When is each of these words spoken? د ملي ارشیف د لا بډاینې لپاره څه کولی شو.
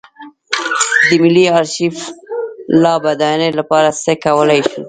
د 1.07 1.09
ملي 1.23 1.45
ارشیف 1.59 1.95
د 2.07 2.09
لا 2.83 2.93
بډاینې 3.03 3.49
لپاره 3.59 3.89
څه 4.03 4.11
کولی 4.25 4.59
شو. 4.69 4.79